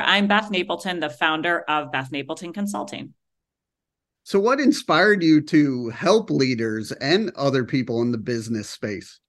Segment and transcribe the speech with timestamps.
[0.00, 3.14] I'm Beth Napleton, the founder of Beth Napleton Consulting.
[4.24, 9.20] So, what inspired you to help leaders and other people in the business space?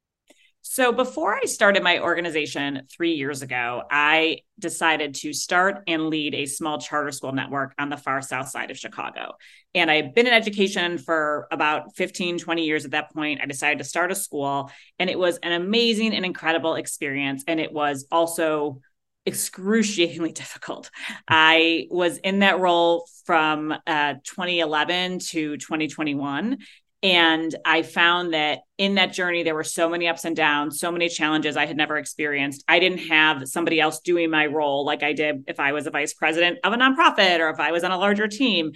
[0.62, 6.34] So, before I started my organization three years ago, I decided to start and lead
[6.34, 9.34] a small charter school network on the far south side of Chicago.
[9.76, 13.42] And I've been in education for about 15, 20 years at that point.
[13.44, 17.44] I decided to start a school, and it was an amazing and incredible experience.
[17.48, 18.82] And it was also
[19.26, 20.90] excruciatingly difficult.
[21.28, 26.58] I was in that role from uh, 2011 to 2021.
[27.04, 30.92] And I found that in that journey, there were so many ups and downs, so
[30.92, 32.64] many challenges I had never experienced.
[32.68, 35.92] I didn't have somebody else doing my role like I did if I was a
[35.92, 38.72] vice president of a nonprofit or if I was on a larger team.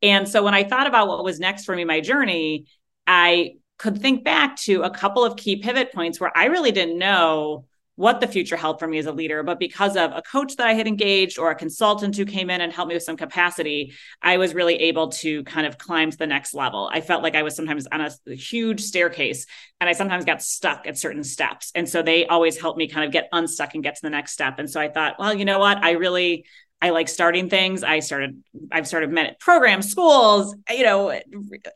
[0.00, 2.64] And so when I thought about what was next for me, my journey,
[3.06, 6.98] I could think back to a couple of key pivot points where I really didn't
[6.98, 7.66] know
[7.96, 10.66] what the future held for me as a leader, but because of a coach that
[10.66, 13.94] I had engaged or a consultant who came in and helped me with some capacity,
[14.20, 16.90] I was really able to kind of climb to the next level.
[16.92, 19.46] I felt like I was sometimes on a, huge staircase
[19.80, 21.70] and I sometimes got stuck at certain steps.
[21.74, 24.32] And so they always helped me kind of get unstuck and get to the next
[24.32, 24.58] step.
[24.58, 25.78] And so I thought, well, you know what?
[25.78, 26.46] I really
[26.84, 27.82] I like starting things.
[27.82, 31.18] I started, I've started met programs, schools, you know,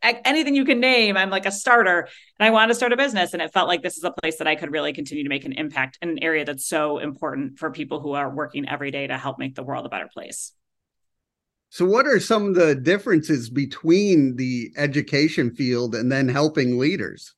[0.02, 1.16] anything you can name.
[1.16, 2.00] I'm like a starter
[2.38, 3.32] and I wanted to start a business.
[3.32, 5.46] And it felt like this is a place that I could really continue to make
[5.46, 9.06] an impact in an area that's so important for people who are working every day
[9.06, 10.52] to help make the world a better place.
[11.70, 17.34] So, what are some of the differences between the education field and then helping leaders?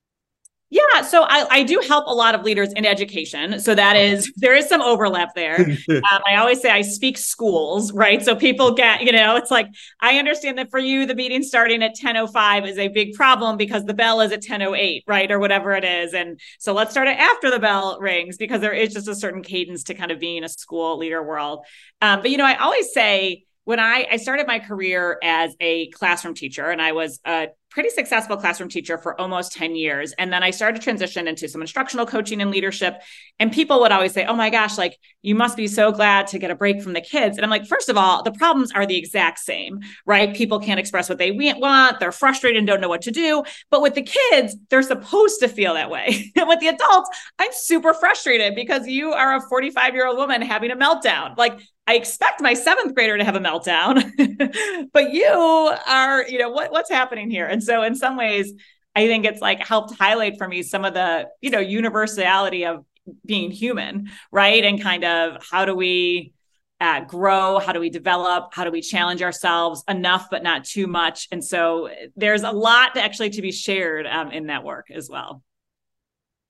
[0.72, 3.58] Yeah, so I, I do help a lot of leaders in education.
[3.58, 5.58] So that is there is some overlap there.
[5.90, 8.24] um, I always say I speak schools, right?
[8.24, 9.66] So people get you know it's like
[10.00, 13.14] I understand that for you the meeting starting at ten oh five is a big
[13.14, 16.14] problem because the bell is at ten oh eight, right, or whatever it is.
[16.14, 19.42] And so let's start it after the bell rings because there is just a certain
[19.42, 21.64] cadence to kind of being a school leader world.
[22.00, 25.91] Um, but you know I always say when I, I started my career as a
[25.91, 30.12] classroom teacher and I was a pretty successful classroom teacher for almost 10 years.
[30.19, 33.00] And then I started to transition into some instructional coaching and leadership.
[33.38, 36.38] And people would always say, Oh my gosh, like you must be so glad to
[36.38, 37.36] get a break from the kids.
[37.36, 40.34] And I'm like, first of all, the problems are the exact same, right?
[40.34, 42.00] People can't express what they want.
[42.00, 43.42] They're frustrated and don't know what to do.
[43.70, 46.32] But with the kids, they're supposed to feel that way.
[46.36, 50.42] and with the adults, I'm super frustrated because you are a 45 year old woman
[50.42, 51.36] having a meltdown.
[51.36, 56.50] Like I expect my seventh grader to have a meltdown, but you are, you know,
[56.50, 57.46] what, what's happening here?
[57.46, 58.52] And so in some ways,
[58.94, 62.84] I think it's like helped highlight for me some of the, you know, universality of
[63.24, 64.64] being human, right?
[64.64, 66.32] And kind of how do we
[66.80, 67.58] uh, grow?
[67.58, 68.54] How do we develop?
[68.54, 71.28] How do we challenge ourselves enough, but not too much?
[71.30, 75.42] And so there's a lot actually to be shared um, in that work as well.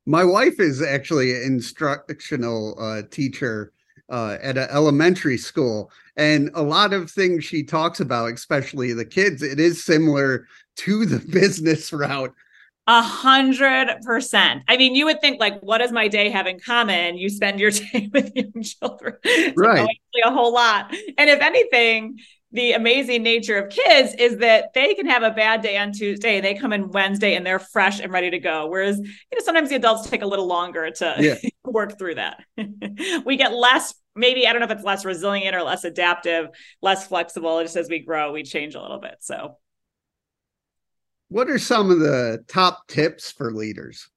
[0.07, 3.73] My wife is actually an instructional uh, teacher
[4.11, 5.91] uh, at an elementary school.
[6.17, 10.47] And a lot of things she talks about, especially the kids, it is similar
[10.79, 12.35] to the business route.
[12.87, 14.65] A hundred percent.
[14.67, 17.17] I mean, you would think like, what does my day have in common?
[17.17, 19.15] You spend your day with young children,
[19.57, 19.87] right?
[20.25, 20.93] a whole lot.
[21.17, 22.19] And if anything,
[22.53, 26.37] the amazing nature of kids is that they can have a bad day on Tuesday
[26.37, 28.67] and they come in Wednesday and they're fresh and ready to go.
[28.67, 31.51] Whereas, you know, sometimes the adults take a little longer to yeah.
[31.65, 32.43] work through that.
[33.25, 36.49] we get less, maybe, I don't know if it's less resilient or less adaptive,
[36.83, 37.63] less flexible.
[37.63, 39.17] Just as we grow, we change a little bit.
[39.21, 39.57] So,
[41.29, 44.09] what are some of the top tips for leaders?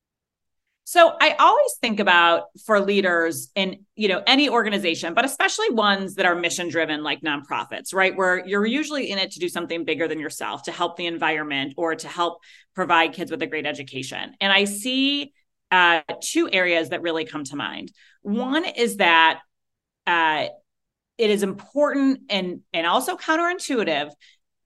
[0.85, 6.15] So I always think about for leaders in, you know, any organization, but especially ones
[6.15, 8.15] that are mission driven like nonprofits, right?
[8.15, 11.75] Where you're usually in it to do something bigger than yourself, to help the environment
[11.77, 12.39] or to help
[12.75, 14.33] provide kids with a great education.
[14.41, 15.31] And I see
[15.71, 17.91] uh, two areas that really come to mind.
[18.21, 19.39] One is that
[20.05, 20.47] uh,
[21.17, 24.11] it is important and and also counterintuitive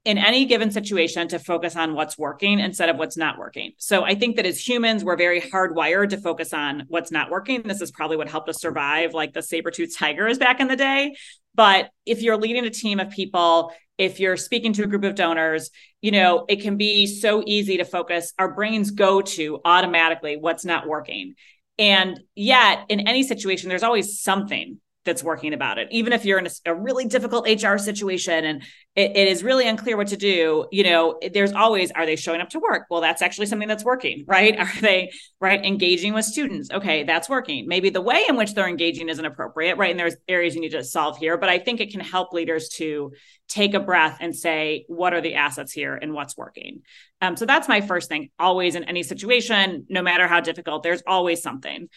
[0.04, 3.72] in any given situation to focus on what's working instead of what's not working.
[3.76, 7.62] So I think that as humans, we're very hardwired to focus on what's not working.
[7.62, 11.16] This is probably what helped us survive, like the saber-toothed tigers back in the day.
[11.54, 15.16] But if you're leading a team of people, if you're speaking to a group of
[15.16, 15.70] donors,
[16.00, 18.32] you know, it can be so easy to focus.
[18.38, 21.34] Our brains go to automatically what's not working.
[21.78, 25.88] And yet, in any situation, there's always something that's working about it.
[25.90, 28.62] Even if you're in a, a really difficult HR situation and
[28.94, 32.40] it, it is really unclear what to do, you know, there's always, are they showing
[32.40, 32.86] up to work?
[32.90, 34.58] Well, that's actually something that's working, right?
[34.58, 35.10] Are they,
[35.40, 36.70] right, engaging with students?
[36.70, 37.66] Okay, that's working.
[37.66, 39.90] Maybe the way in which they're engaging isn't appropriate, right?
[39.90, 42.68] And there's areas you need to solve here, but I think it can help leaders
[42.76, 43.12] to
[43.48, 46.82] take a breath and say, what are the assets here and what's working?
[47.20, 48.28] Um, so that's my first thing.
[48.38, 51.88] Always in any situation, no matter how difficult, there's always something.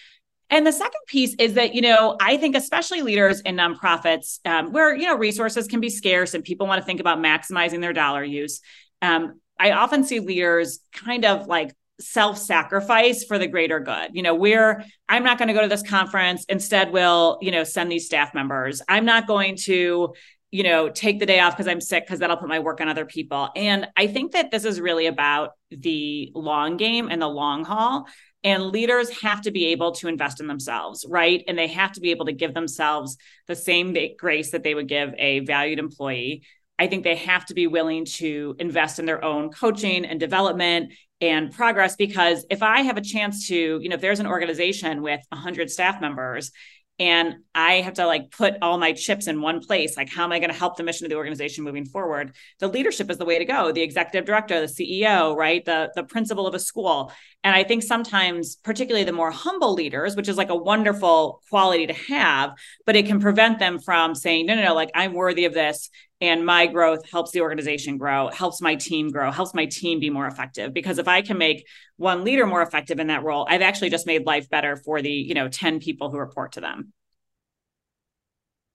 [0.51, 4.71] And the second piece is that, you know, I think especially leaders in nonprofits um,
[4.71, 7.93] where, you know, resources can be scarce and people want to think about maximizing their
[7.93, 8.59] dollar use.
[9.01, 14.09] Um, I often see leaders kind of like self-sacrifice for the greater good.
[14.13, 17.63] You know, we're I'm not going to go to this conference, instead we'll, you know,
[17.63, 18.81] send these staff members.
[18.89, 20.13] I'm not going to
[20.51, 22.89] you know, take the day off because I'm sick because that'll put my work on
[22.89, 23.49] other people.
[23.55, 28.05] And I think that this is really about the long game and the long haul.
[28.43, 31.43] And leaders have to be able to invest in themselves, right?
[31.47, 33.17] And they have to be able to give themselves
[33.47, 36.43] the same grace that they would give a valued employee.
[36.79, 40.93] I think they have to be willing to invest in their own coaching and development
[41.21, 45.03] and progress because if I have a chance to, you know, if there's an organization
[45.03, 46.51] with 100 staff members
[47.01, 49.97] and I have to like put all my chips in one place.
[49.97, 52.35] Like, how am I going to help the mission of the organization moving forward?
[52.59, 53.71] The leadership is the way to go.
[53.71, 55.65] The executive director, the CEO, right?
[55.65, 57.11] The the principal of a school.
[57.43, 61.87] And I think sometimes, particularly the more humble leaders, which is like a wonderful quality
[61.87, 62.51] to have,
[62.85, 65.89] but it can prevent them from saying, no, no, no, like I'm worthy of this
[66.21, 70.09] and my growth helps the organization grow helps my team grow helps my team be
[70.09, 70.73] more effective.
[70.73, 71.65] Because if i can make
[71.97, 75.11] one leader more effective in that role i've actually just made life better for the
[75.11, 76.93] you know 10 people who report to them.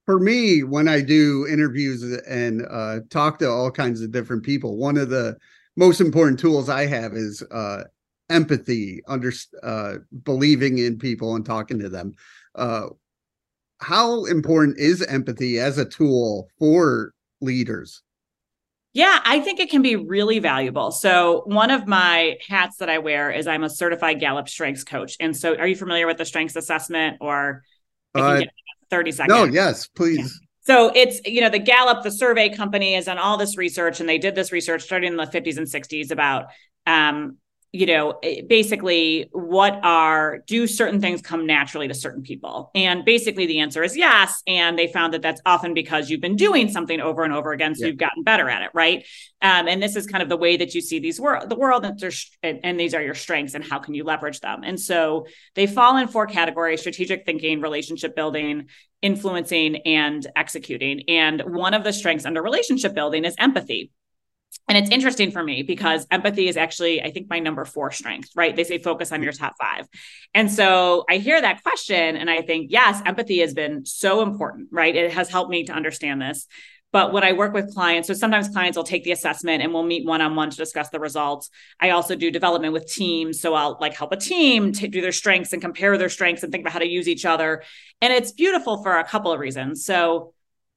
[0.05, 4.77] For me when i do interviews and uh, talk to all kinds of different people
[4.77, 5.37] one of the
[5.77, 7.85] most important tools i have is uh,
[8.29, 9.33] empathy under
[9.63, 9.95] uh,
[10.25, 12.15] believing in people and talking to them.
[12.55, 12.89] Uh,
[13.81, 18.03] how important is empathy as a tool for leaders?
[18.93, 20.91] Yeah, I think it can be really valuable.
[20.91, 25.17] So, one of my hats that I wear is I'm a certified Gallup strengths coach.
[25.21, 27.63] And so, are you familiar with the strengths assessment or
[28.15, 28.43] uh,
[28.89, 29.37] 30 seconds?
[29.37, 30.19] No, yes, please.
[30.19, 30.47] Yeah.
[30.67, 34.09] So it's, you know, the Gallup, the survey company has done all this research and
[34.09, 36.47] they did this research starting in the 50s and 60s about
[36.87, 37.37] um,
[37.77, 42.71] you know, eh, basically, what are do certain things come naturally to certain people?
[42.75, 44.43] And basically, the answer is yes.
[44.47, 47.75] And they found that that's often because you've been doing something over and over again,
[47.75, 47.89] so yeah.
[47.89, 49.05] you've gotten better at it, right?
[49.43, 51.85] Um, and this is kind of the way that you see these world, the world,
[51.85, 54.63] and, and these are your strengths, and how can you leverage them?
[54.65, 58.69] And so they fall in four categories: strategic thinking, relationship building,
[59.03, 61.03] influencing, and executing.
[61.09, 63.91] And one of the strengths under relationship building is empathy
[64.69, 68.31] and it's interesting for me because empathy is actually i think my number four strength
[68.35, 68.55] right?
[68.57, 69.87] They say focus on your top five.
[70.35, 74.69] And so i hear that question and i think yes empathy has been so important
[74.73, 74.95] right?
[74.95, 76.47] It has helped me to understand this.
[76.93, 79.83] But when i work with clients so sometimes clients will take the assessment and we'll
[79.83, 81.51] meet one-on-one to discuss the results.
[81.81, 83.41] I also do development with teams.
[83.41, 86.51] So i'll like help a team to do their strengths and compare their strengths and
[86.51, 87.63] think about how to use each other.
[88.01, 89.85] And it's beautiful for a couple of reasons.
[89.85, 90.35] So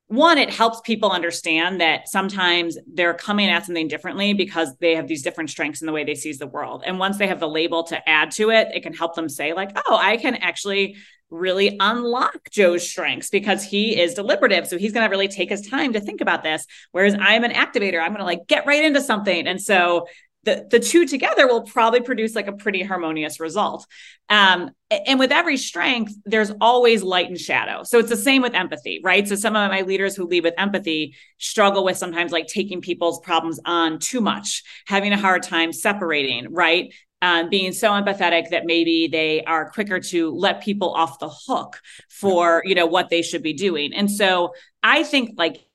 [0.09, 5.07] one, it helps people understand that sometimes they're coming at something differently because they have
[5.07, 6.81] these different strengths in the way they see the world.
[6.83, 9.53] And once they have the label to add to it, it can help them say,
[9.53, 10.95] like, oh, I can actually
[11.29, 14.65] really unlock Joe's strengths because he is deliberative.
[14.65, 16.65] So he's going to really take his time to think about this.
[16.91, 19.45] Whereas I'm an activator, I'm going to like get right into something.
[19.45, 20.07] And so
[20.43, 23.85] the, the two together will probably produce like a pretty harmonious result.
[24.29, 27.83] Um, and with every strength, there's always light and shadow.
[27.83, 29.27] So it's the same with empathy, right?
[29.27, 33.19] So some of my leaders who lead with empathy struggle with sometimes like taking people's
[33.19, 36.93] problems on too much, having a hard time separating, right?
[37.21, 41.81] Um, being so empathetic that maybe they are quicker to let people off the hook
[42.09, 44.53] for you know what they should be doing and so
[44.83, 45.68] i think like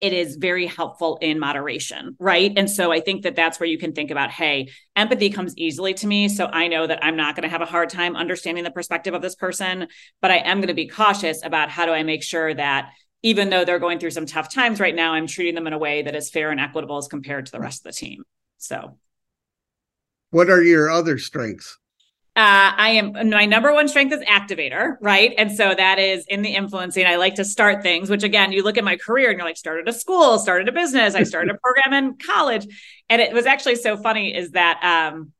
[0.00, 2.52] it is very helpful in moderation, right?
[2.56, 5.94] And so I think that that's where you can think about hey, empathy comes easily
[5.94, 6.28] to me.
[6.28, 9.14] So I know that I'm not going to have a hard time understanding the perspective
[9.14, 9.88] of this person,
[10.20, 12.90] but I am going to be cautious about how do I make sure that
[13.22, 15.78] even though they're going through some tough times right now, I'm treating them in a
[15.78, 18.22] way that is fair and equitable as compared to the rest of the team.
[18.58, 18.98] So,
[20.30, 21.78] what are your other strengths?
[22.36, 25.32] Uh, I am my number one strength is activator, right?
[25.38, 27.06] And so that is in the influencing.
[27.06, 29.56] I like to start things, which again, you look at my career and you're like,
[29.56, 32.66] started a school, started a business, I started a program in college.
[33.08, 35.32] And it was actually so funny is that um,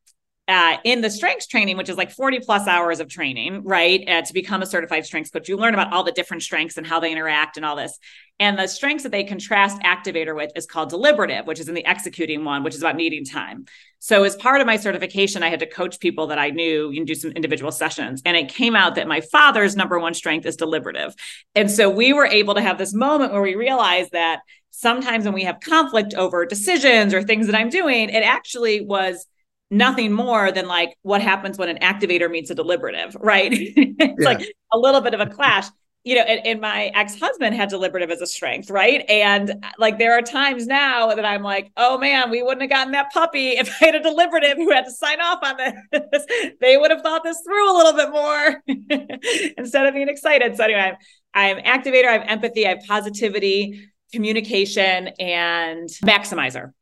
[0.48, 4.02] uh, in the strengths training, which is like 40 plus hours of training, right?
[4.08, 6.86] Uh, to become a certified strengths coach, you learn about all the different strengths and
[6.86, 7.98] how they interact and all this.
[8.38, 11.84] And the strengths that they contrast activator with is called deliberative, which is in the
[11.84, 13.66] executing one, which is about needing time.
[14.06, 17.04] So, as part of my certification, I had to coach people that I knew and
[17.04, 18.22] do some individual sessions.
[18.25, 21.12] And it came out that my father's number one strength is deliberative.
[21.56, 25.34] And so we were able to have this moment where we realized that sometimes when
[25.34, 29.26] we have conflict over decisions or things that I'm doing, it actually was
[29.72, 33.52] nothing more than like what happens when an activator meets a deliberative, right?
[33.52, 34.25] it's yeah.
[34.25, 34.40] like
[34.72, 35.66] a little bit of a clash.
[36.06, 39.04] You know, and, and my ex-husband had deliberative as a strength, right?
[39.08, 42.92] And like there are times now that I'm like, oh man, we wouldn't have gotten
[42.92, 46.52] that puppy if I had a deliberative who had to sign off on this.
[46.60, 48.62] they would have thought this through a little bit more
[49.58, 50.56] instead of being excited.
[50.56, 50.92] So anyway,
[51.34, 56.72] I'm, I'm activator, I have empathy, I have positivity, communication, and maximizer,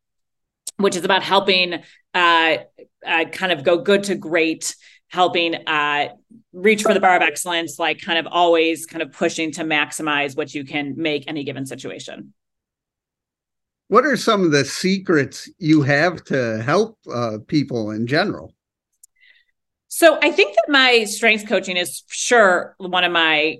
[0.77, 1.81] which is about helping
[2.13, 2.57] uh,
[3.03, 4.75] uh, kind of go good to great
[5.15, 6.09] helping uh,
[6.51, 10.35] reach for the bar of excellence, like kind of always kind of pushing to maximize
[10.35, 12.33] what you can make any given situation.
[13.87, 18.53] What are some of the secrets you have to help uh, people in general?
[19.87, 23.59] So I think that my strengths coaching is sure one of my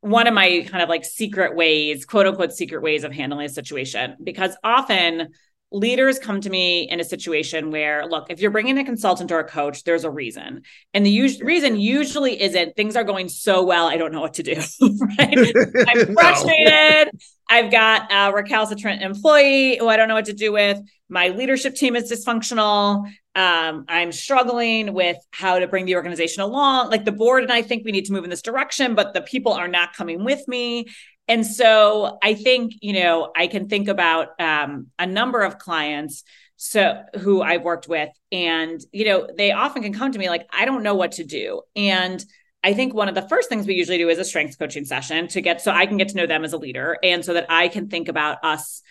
[0.00, 3.50] one of my kind of like secret ways, quote unquote secret ways of handling a
[3.50, 5.28] situation because often
[5.72, 9.38] leaders come to me in a situation where look if you're bringing a consultant or
[9.38, 10.62] a coach there's a reason.
[10.94, 14.34] And the us- reason usually isn't things are going so well i don't know what
[14.34, 14.54] to do
[15.18, 15.38] right?
[15.88, 17.10] I'm frustrated.
[17.48, 20.80] I've got a recalcitrant employee who i don't know what to do with.
[21.08, 23.06] My leadership team is dysfunctional.
[23.36, 26.90] Um, i'm struggling with how to bring the organization along.
[26.90, 29.22] Like the board and i think we need to move in this direction but the
[29.22, 30.86] people are not coming with me
[31.30, 36.24] and so I think, you know, I can think about um, a number of clients
[36.56, 40.46] so who I've worked with and you know they often can come to me like
[40.52, 41.62] I don't know what to do.
[41.76, 42.22] And
[42.64, 45.28] I think one of the first things we usually do is a strengths coaching session
[45.28, 47.46] to get so I can get to know them as a leader and so that
[47.48, 48.82] I can think about us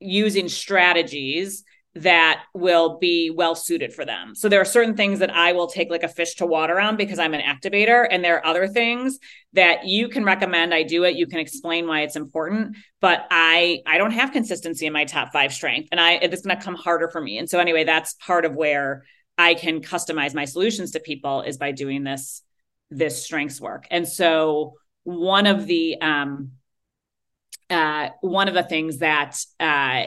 [0.00, 1.64] using strategies
[1.96, 4.34] that will be well suited for them.
[4.34, 6.96] So there are certain things that I will take like a fish to water on
[6.96, 9.20] because I'm an activator and there are other things
[9.52, 13.82] that you can recommend I do it, you can explain why it's important, but I
[13.86, 16.74] I don't have consistency in my top 5 strength and I it's going to come
[16.74, 17.38] harder for me.
[17.38, 19.04] And so anyway, that's part of where
[19.38, 22.42] I can customize my solutions to people is by doing this
[22.90, 23.86] this strengths work.
[23.90, 24.74] And so
[25.04, 26.52] one of the um
[27.70, 30.06] uh one of the things that uh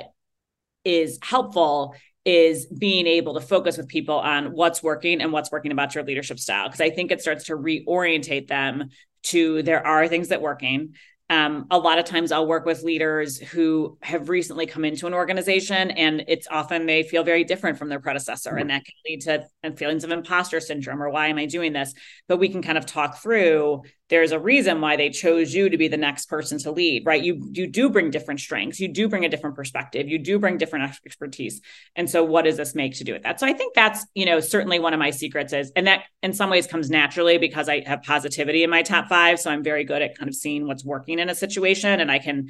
[0.88, 5.72] is helpful is being able to focus with people on what's working and what's working
[5.72, 6.68] about your leadership style.
[6.68, 8.90] Because i think it starts to reorientate them
[9.24, 10.94] to there are things that working
[11.30, 15.14] um, a lot of times I'll work with leaders who have recently come into an
[15.14, 19.22] organization, and it's often they feel very different from their predecessor, and that can lead
[19.22, 21.94] to feelings of imposter syndrome or why am I doing this?
[22.28, 23.84] But we can kind of talk through.
[24.10, 27.22] There's a reason why they chose you to be the next person to lead, right?
[27.22, 30.58] You you do bring different strengths, you do bring a different perspective, you do bring
[30.58, 31.60] different expertise,
[31.98, 33.42] and so what does this make to do with that?
[33.42, 36.32] So I think that's you know certainly one of my secrets is, and that in
[36.32, 39.84] some ways comes naturally because I have positivity in my top five, so I'm very
[39.84, 42.50] good at kind of seeing what's working in a situation and I can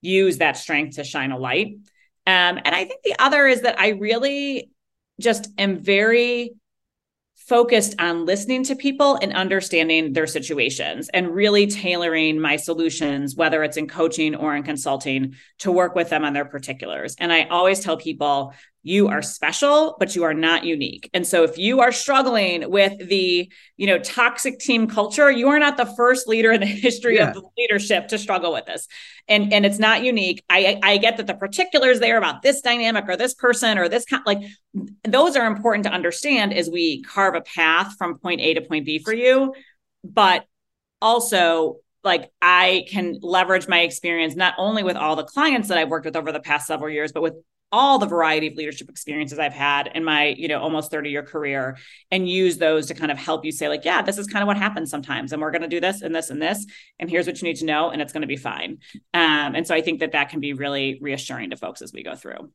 [0.00, 1.78] use that strength to shine a light.
[2.26, 4.70] Um, and I think the other is that I really
[5.20, 6.54] just am very
[7.36, 13.62] focused on listening to people and understanding their situations and really tailoring my solutions, whether
[13.62, 17.14] it's in coaching or in consulting, to work with them on their particulars.
[17.20, 18.52] And I always tell people,
[18.86, 21.10] you are special but you are not unique.
[21.12, 25.58] And so if you are struggling with the you know toxic team culture you are
[25.58, 27.32] not the first leader in the history yeah.
[27.32, 28.86] of leadership to struggle with this.
[29.26, 30.44] And and it's not unique.
[30.48, 34.04] I i get that the particulars there about this dynamic or this person or this
[34.04, 34.42] kind like
[35.02, 38.86] those are important to understand as we carve a path from point a to point
[38.86, 39.52] b for you.
[40.04, 40.46] But
[41.02, 45.88] also like I can leverage my experience not only with all the clients that I've
[45.88, 47.34] worked with over the past several years, but with
[47.76, 51.22] all the variety of leadership experiences I've had in my, you know, almost 30 year
[51.22, 51.76] career
[52.10, 54.46] and use those to kind of help you say like, yeah, this is kind of
[54.46, 55.32] what happens sometimes.
[55.32, 56.64] And we're going to do this and this and this.
[56.98, 57.90] And here's what you need to know.
[57.90, 58.78] And it's going to be fine.
[59.12, 62.02] Um, and so I think that that can be really reassuring to folks as we
[62.02, 62.50] go through.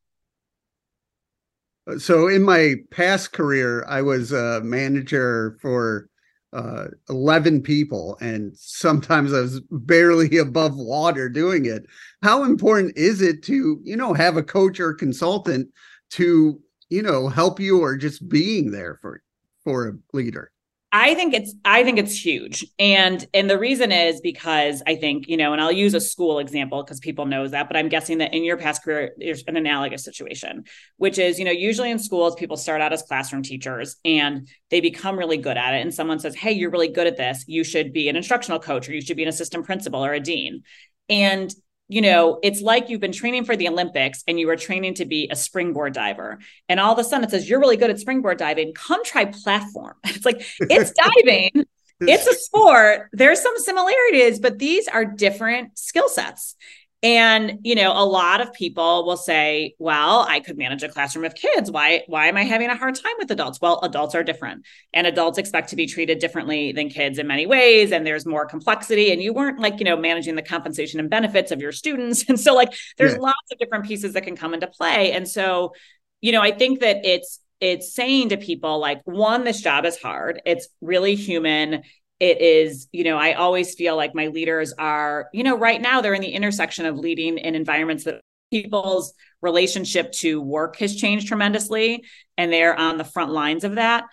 [1.98, 6.10] So in my past career, I was a manager for
[6.53, 11.86] uh, 11 people and sometimes i was barely above water doing it.
[12.24, 15.70] How important is it to you know have a coach or consultant
[16.12, 19.24] to you know help you or just being there for
[19.63, 20.51] for a leader
[20.94, 22.66] I think it's I think it's huge.
[22.78, 26.40] And and the reason is because I think, you know, and I'll use a school
[26.40, 29.56] example because people knows that, but I'm guessing that in your past career there's an
[29.56, 30.66] analogous situation,
[30.98, 34.82] which is, you know, usually in schools people start out as classroom teachers and they
[34.82, 37.46] become really good at it and someone says, "Hey, you're really good at this.
[37.48, 40.20] You should be an instructional coach or you should be an assistant principal or a
[40.20, 40.64] dean."
[41.08, 41.54] And
[41.92, 45.06] you know, it's like you've been training for the Olympics and you were training to
[45.06, 46.40] be a springboard diver.
[46.70, 48.74] And all of a sudden it says, you're really good at springboard diving.
[48.74, 49.96] Come try platform.
[50.06, 50.92] It's like, it's
[51.26, 51.66] diving.
[52.00, 53.10] it's a sport.
[53.12, 56.56] There's some similarities, but these are different skill sets.
[57.03, 61.25] And, you know, a lot of people will say, well, I could manage a classroom
[61.25, 61.72] of kids.
[61.72, 63.60] Why, why am I having a hard time with adults?
[63.60, 67.48] Well, adults are different and adults expect to be treated differently than kids in many
[67.48, 67.91] ways.
[67.91, 69.12] And there's more complexity.
[69.12, 72.25] And you weren't like, you know, managing the compensation and benefits of your students.
[72.31, 73.20] And so like there's yeah.
[73.20, 75.12] lots of different pieces that can come into play.
[75.12, 75.74] And so,
[76.22, 79.96] you know, I think that it's it's saying to people like one this job is
[79.98, 81.84] hard it's really human
[82.22, 86.00] it is you know i always feel like my leaders are you know right now
[86.00, 91.28] they're in the intersection of leading in environments that people's relationship to work has changed
[91.28, 92.04] tremendously
[92.38, 94.06] and they're on the front lines of that.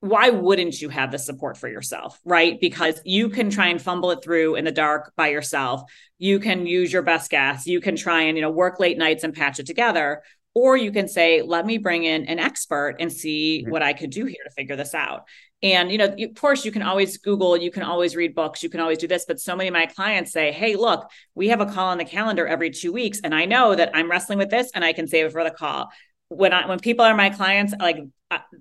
[0.00, 2.60] Why wouldn't you have the support for yourself right?
[2.60, 5.82] Because you can try and fumble it through in the dark by yourself.
[6.18, 9.24] You can use your best guess you can try and you know work late nights
[9.24, 10.22] and patch it together
[10.54, 14.10] or you can say let me bring in an expert and see what i could
[14.10, 15.24] do here to figure this out.
[15.62, 18.70] And you know of course you can always google you can always read books you
[18.70, 21.60] can always do this but so many of my clients say hey look we have
[21.60, 24.48] a call on the calendar every two weeks and i know that i'm wrestling with
[24.48, 25.90] this and i can save it for the call
[26.30, 27.98] when I when people are my clients, like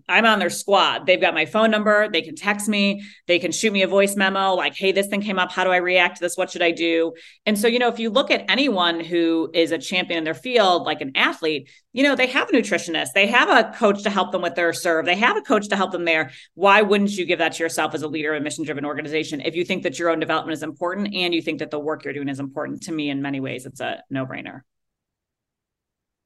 [0.08, 1.06] I'm on their squad.
[1.06, 2.10] They've got my phone number.
[2.10, 3.04] They can text me.
[3.28, 5.52] They can shoot me a voice memo like, hey, this thing came up.
[5.52, 6.36] How do I react to this?
[6.36, 7.14] What should I do?
[7.46, 10.34] And so, you know, if you look at anyone who is a champion in their
[10.34, 13.10] field, like an athlete, you know, they have a nutritionist.
[13.14, 15.06] They have a coach to help them with their serve.
[15.06, 16.32] They have a coach to help them there.
[16.56, 19.42] Why wouldn't you give that to yourself as a leader of a mission driven organization
[19.42, 22.04] if you think that your own development is important and you think that the work
[22.04, 22.82] you're doing is important?
[22.84, 24.62] To me, in many ways, it's a no brainer.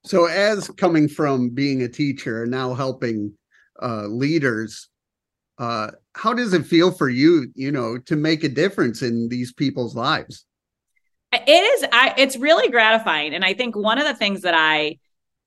[0.05, 3.33] So, as coming from being a teacher and now helping
[3.81, 4.89] uh, leaders,
[5.60, 9.53] uh, how does it feel for you, you know, to make a difference in these
[9.53, 10.45] people's lives?
[11.31, 11.88] It is.
[11.91, 14.98] I, it's really gratifying, and I think one of the things that I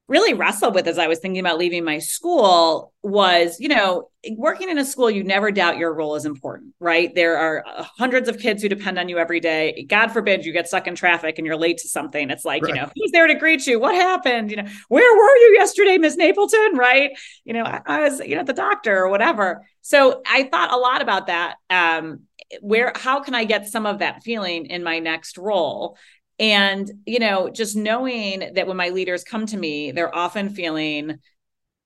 [0.08, 4.70] really wrestled with as I was thinking about leaving my school was, you know, working
[4.70, 7.12] in a school, you never doubt your role is important, right?
[7.14, 9.84] There are uh, hundreds of kids who depend on you every day.
[9.88, 12.30] God forbid you get stuck in traffic and you're late to something.
[12.30, 12.75] It's like, right.
[12.75, 13.80] you know, who's there to greet you?
[13.80, 14.50] What happened?
[14.50, 16.75] You know, where were you yesterday, Miss Napleton?
[16.75, 17.10] Right?
[17.44, 19.66] You know, I, I was, you know, the doctor or whatever.
[19.82, 21.56] So I thought a lot about that.
[21.68, 22.20] Um,
[22.60, 25.98] where how can i get some of that feeling in my next role
[26.38, 31.18] and, you know, just knowing that when my leaders come to me, they're often feeling,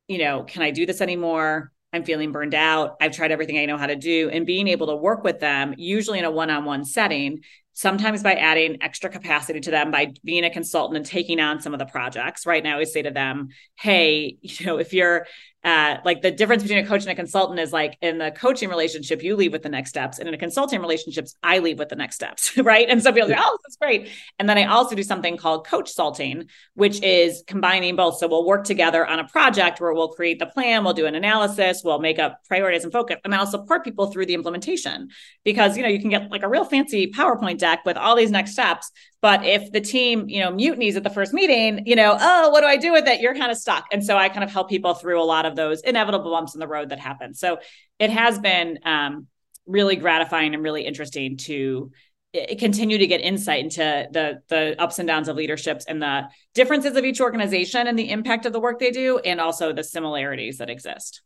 [0.08, 1.72] you know, can I do this anymore?
[1.92, 2.96] I'm feeling burned out.
[3.00, 4.30] I've tried everything I know how to do.
[4.30, 7.40] And being able to work with them, usually in a one on one setting,
[7.72, 11.72] sometimes by adding extra capacity to them by being a consultant and taking on some
[11.72, 15.26] of the projects right now i always say to them hey you know if you're
[15.62, 18.70] uh, like the difference between a coach and a consultant is like in the coaching
[18.70, 20.18] relationship, you leave with the next steps.
[20.18, 22.56] And in a consulting relationships, I leave with the next steps.
[22.70, 22.88] Right.
[22.88, 24.10] And some people say, oh, this is great.
[24.38, 28.18] And then I also do something called coach salting, which is combining both.
[28.18, 31.14] So we'll work together on a project where we'll create the plan, we'll do an
[31.14, 35.08] analysis, we'll make up priorities and focus, and then I'll support people through the implementation.
[35.42, 38.30] Because, you know, you can get like a real fancy PowerPoint deck with all these
[38.30, 38.92] next steps.
[39.22, 42.62] But if the team, you know, mutinies at the first meeting, you know, oh, what
[42.62, 43.20] do I do with it?
[43.20, 43.86] You're kind of stuck.
[43.92, 46.60] And so I kind of help people through a lot of those inevitable bumps in
[46.60, 47.34] the road that happen.
[47.34, 47.58] So
[47.98, 49.26] it has been um,
[49.66, 51.90] really gratifying and really interesting to
[52.32, 56.28] eh, continue to get insight into the the ups and downs of leaderships and the
[56.54, 59.84] differences of each organization and the impact of the work they do and also the
[59.84, 61.22] similarities that exist.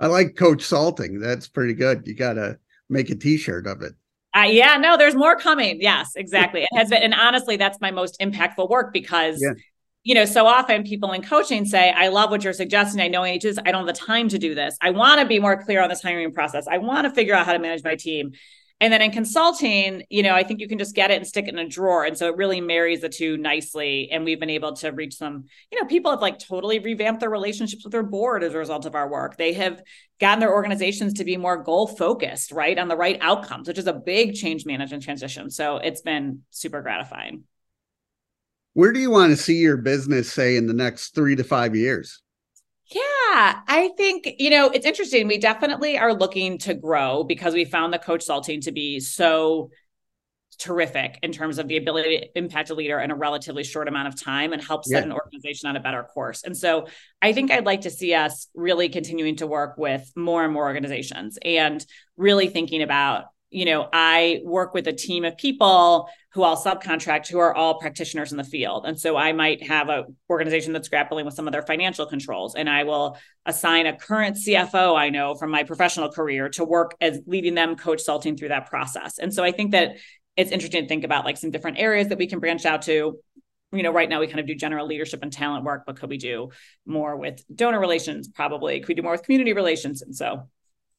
[0.00, 1.20] I like coach salting.
[1.20, 2.06] That's pretty good.
[2.06, 2.58] You got to
[2.88, 3.92] make a t-shirt of it.
[4.36, 5.78] Uh, yeah, no, there's more coming.
[5.80, 6.62] Yes, exactly.
[6.62, 9.54] It has been, and honestly, that's my most impactful work because, yeah.
[10.04, 13.00] you know, so often people in coaching say, "I love what you're suggesting.
[13.00, 13.48] I know I need to.
[13.48, 13.58] This.
[13.64, 14.76] I don't have the time to do this.
[14.80, 16.66] I want to be more clear on this hiring process.
[16.68, 18.32] I want to figure out how to manage my team."
[18.82, 21.46] And then in consulting, you know, I think you can just get it and stick
[21.46, 22.06] it in a drawer.
[22.06, 24.08] And so it really marries the two nicely.
[24.10, 27.28] And we've been able to reach some, you know, people have like totally revamped their
[27.28, 29.36] relationships with their board as a result of our work.
[29.36, 29.82] They have
[30.18, 32.78] gotten their organizations to be more goal focused, right?
[32.78, 35.50] On the right outcomes, which is a big change management transition.
[35.50, 37.44] So it's been super gratifying.
[38.72, 41.76] Where do you want to see your business, say, in the next three to five
[41.76, 42.22] years?
[43.30, 45.28] Yeah, I think, you know, it's interesting.
[45.28, 49.70] We definitely are looking to grow because we found the coach salting to be so
[50.58, 54.08] terrific in terms of the ability to impact a leader in a relatively short amount
[54.08, 55.04] of time and help set yeah.
[55.04, 56.42] an organization on a better course.
[56.42, 56.88] And so
[57.22, 60.64] I think I'd like to see us really continuing to work with more and more
[60.64, 61.84] organizations and
[62.16, 67.26] really thinking about you know, I work with a team of people who I'll subcontract
[67.26, 68.86] who are all practitioners in the field.
[68.86, 72.54] And so I might have a organization that's grappling with some of their financial controls
[72.54, 76.94] and I will assign a current CFO I know from my professional career to work
[77.00, 79.18] as leading them coach salting through that process.
[79.18, 79.96] And so I think that
[80.36, 83.18] it's interesting to think about like some different areas that we can branch out to.
[83.72, 86.10] You know, right now we kind of do general leadership and talent work, but could
[86.10, 86.50] we do
[86.86, 88.28] more with donor relations?
[88.28, 88.80] Probably.
[88.80, 90.02] Could we do more with community relations?
[90.02, 90.48] And so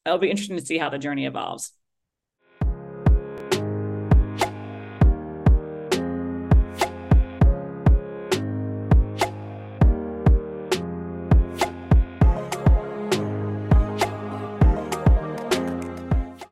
[0.05, 1.71] it'll be interesting to see how the journey evolves.